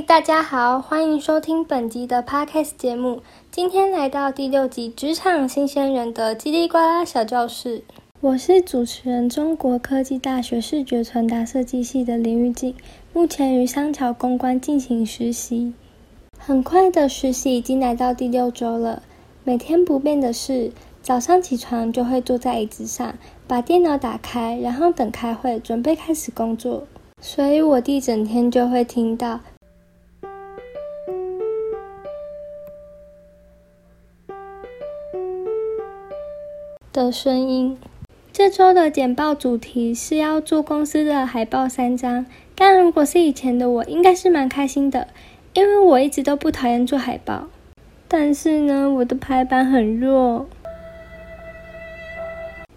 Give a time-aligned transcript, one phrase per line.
[0.00, 3.20] 嗨，大家好，欢迎收听本集的 Podcast 节目。
[3.50, 7.80] 今天来到第六集《职场新鲜人的叽里呱啦小教室》，
[8.22, 12.74] 我是主持人，中国科技大学视觉传达设计系的林玉静，
[13.12, 15.74] 目前于商桥公关进行实习。
[16.38, 19.02] 很快的实习已经来到第六周了，
[19.44, 20.72] 每天不变的是，
[21.02, 23.14] 早上起床就会坐在椅子上，
[23.46, 26.84] 把电脑打开，然后等开会，准备开始工作。
[27.20, 29.40] 所以我一整天就会听到。
[36.92, 37.78] 的声音。
[38.32, 45.08] 这周的简报主题是要做公司的海报三张，但如果是以前的我，应该是蛮开心的，
[45.52, 47.48] 因为我一直都不讨厌做海报。
[48.08, 50.48] 但是呢，我的排版很弱，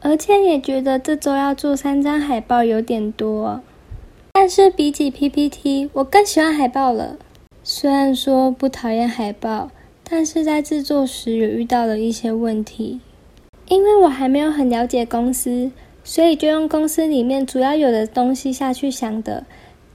[0.00, 3.60] 而且也觉得这周要做三张海报有点多。
[4.32, 7.16] 但是比起 PPT，我更喜欢海报了。
[7.62, 9.70] 虽然说不讨厌海报，
[10.08, 13.00] 但是在制作时有遇到了一些问题。
[13.68, 15.70] 因为我还没有很了解公司，
[16.02, 19.44] 所以就用公司里面主要有的东西下去想的。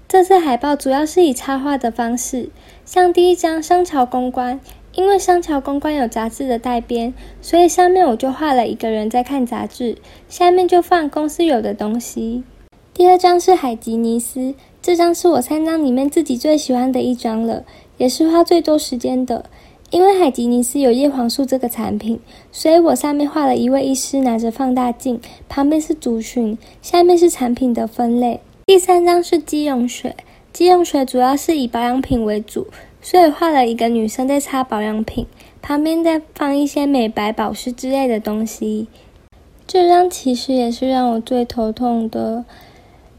[0.08, 2.50] 这次海报主要是以插画的方式，
[2.86, 4.60] 像第一张商桥公关，
[4.94, 9.98] 因为商桥公关有杂志的带编，所以上面我就画了一个人在看杂志，
[10.30, 12.44] 下面就放公司有的东西。
[12.94, 17.64] 第二张是海吉尼斯，这张是我三张里面自己最喜欢的一张了，
[17.98, 19.46] 也是花最多时间的。
[19.94, 22.20] 因为海吉尼斯有叶黄素这个产品，
[22.52, 28.40] 所以我上面画了一位医师拿着放大镜，旁边是族群，下面是产品的分类。
[28.66, 30.16] 第三张是肌用水，
[30.52, 32.66] 肌用水主要是以保养品为主，
[33.04, 35.28] 所以画了一个女生在擦保养品，
[35.62, 38.88] 旁边再放一些美白保湿之类的东西。
[39.68, 42.44] 这张其实也是让我最头痛的。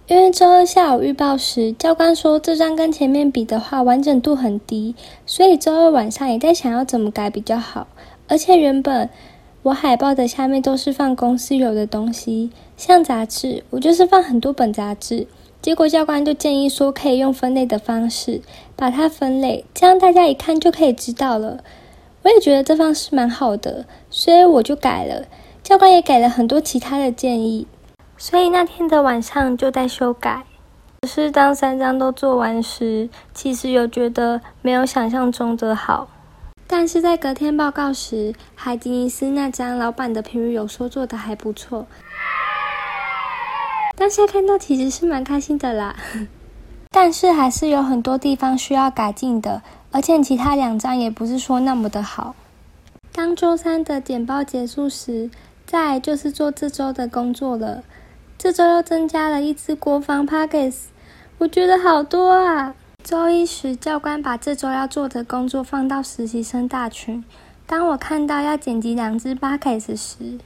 [0.06, 7.86] 因为周二下午预报时，教官说这张跟前面比的话完整度很低，所以周二晚上也在想要怎么改比较好。
[8.28, 9.08] 而且原本
[9.62, 15.26] 我海报的下面都是放公司有的东西，像杂志，我就是放很多本杂志。
[15.62, 18.42] 结果教官就建议说可以用分类的方式
[18.76, 21.64] 把它分类，这样大家一看就可以知道了。
[22.22, 25.24] 我也觉得这方式蛮好的，所以我就改了。
[25.62, 27.66] 教官也给了很多其他的建议。
[28.26, 30.44] 所以那天的晚上就在修改，
[31.02, 36.08] 可是当三张都做完时，其实有觉得没有想象中的好。
[36.66, 41.86] 但是在隔天报告时，海吉尼斯那张老板的评语有说做的还不错，
[43.94, 45.94] 当下看到其实是蛮开心的啦。
[46.90, 49.60] 但是还是有很多地方需要改进的，
[49.92, 52.34] 而且其他两张也不是说那么的好。
[53.12, 55.30] 当周三的简报结束时，
[55.66, 57.82] 再就是做这周的工作了。
[58.44, 60.90] 这周又增加了一支国防 p a c k e s
[61.38, 62.74] 我觉得好多啊！
[63.02, 67.24] 周一时，教官把这周要做的工作放到实习生大群。
[67.64, 70.38] 当我看到要剪辑两支 p a c k e s 时，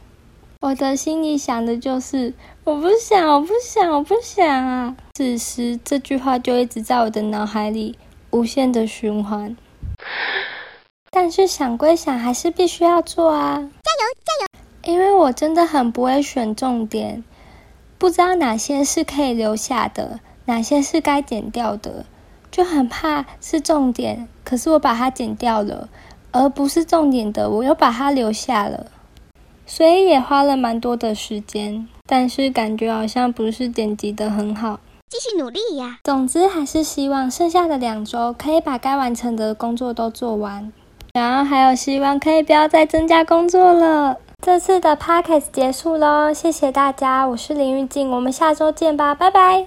[0.60, 2.32] 我的心里想的就是
[2.62, 4.96] 我不想，我不想，我不想啊！
[5.14, 7.98] 此时这句话就一直在我的脑海里
[8.30, 9.56] 无限的循环。
[11.10, 13.56] 但是想归想，还是必须要做啊！
[13.56, 13.72] 加油，
[14.24, 14.92] 加油！
[14.94, 17.24] 因为我真的很不会选重点。
[17.98, 22.04] 不知道哪些是可以留下的，哪些是该剪掉的，
[22.50, 25.88] 就很怕是重点，可是我把它剪掉了，
[26.30, 28.86] 而不是重点的，我又把它留下了，
[29.66, 34.78] 所以也花了蛮多的时间，但是感觉好像不是剪辑的很好，
[35.08, 35.98] 继续努力呀。
[36.04, 40.72] 总之还是希望剩下的两周可以把该完成的工作都做完，
[41.14, 44.18] 然后还有希望可以不要再增加工作了。
[44.40, 49.66] 这次的 podcast 结束喽，谢谢大家，我是林玉静，我们下周见吧，拜拜。